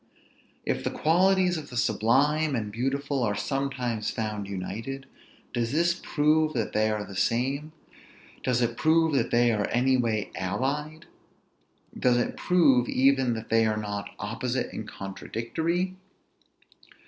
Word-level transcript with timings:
If 0.65 0.83
the 0.83 0.89
qualities 0.89 1.57
of 1.59 1.69
the 1.69 1.77
sublime 1.77 2.55
and 2.55 2.71
beautiful 2.71 3.21
are 3.21 3.35
sometimes 3.35 4.09
found 4.09 4.47
united, 4.47 5.05
does 5.53 5.71
this 5.73 5.93
prove 5.93 6.53
that 6.53 6.73
they 6.73 6.89
are 6.89 7.05
the 7.05 7.15
same; 7.15 7.71
does 8.41 8.63
it 8.63 8.77
prove 8.77 9.13
that 9.13 9.29
they 9.29 9.51
are 9.51 9.67
any 9.67 9.97
way 9.97 10.31
allied; 10.35 11.05
does 11.95 12.17
it 12.17 12.35
prove 12.35 12.89
even 12.89 13.35
that 13.35 13.49
they 13.49 13.67
are 13.67 13.77
not 13.77 14.09
opposite 14.17 14.73
and 14.73 14.87
contradictory? 14.87 15.93